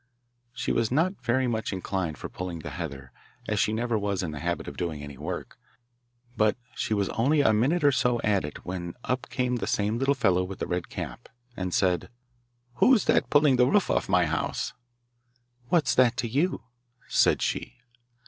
She 0.51 0.71
was 0.71 0.91
not 0.91 1.23
very 1.23 1.45
much 1.45 1.71
inclined 1.71 2.17
for 2.17 2.27
pulling 2.27 2.61
the 2.61 2.71
heather, 2.71 3.11
as 3.47 3.59
she 3.59 3.71
never 3.71 3.99
was 3.99 4.23
in 4.23 4.31
the 4.31 4.39
habit 4.39 4.67
of 4.67 4.75
doing 4.75 5.03
any 5.03 5.15
work, 5.15 5.59
but 6.35 6.57
she 6.73 6.95
was 6.95 7.09
only 7.09 7.41
a 7.41 7.53
minute 7.53 7.83
or 7.83 7.91
so 7.91 8.19
at 8.23 8.43
it 8.43 8.65
when 8.65 8.95
up 9.03 9.29
came 9.29 9.57
the 9.57 9.67
same 9.67 9.99
little 9.99 10.15
fellow 10.15 10.43
with 10.43 10.57
the 10.57 10.65
red 10.65 10.89
cap, 10.89 11.29
and 11.55 11.71
said: 11.71 12.09
'Who's 12.77 13.05
that 13.05 13.29
pulling 13.29 13.57
the 13.57 13.67
roof 13.67 13.91
off 13.91 14.09
my 14.09 14.25
house?' 14.25 14.73
'What's 15.69 15.93
that 15.93 16.17
to 16.17 16.27
you?' 16.27 16.63
said 17.07 17.43
she. 17.43 17.75